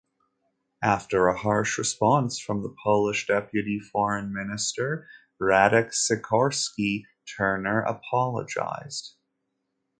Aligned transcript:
After 0.81 1.27
a 1.27 1.37
harsh 1.37 1.77
response 1.77 2.39
from 2.39 2.63
the 2.63 2.73
Polish 2.83 3.27
deputy 3.27 3.79
foreign 3.79 4.33
minister 4.33 5.07
Radek 5.39 5.93
Sikorski, 5.93 7.03
Turner 7.37 7.81
apologized. 7.83 9.15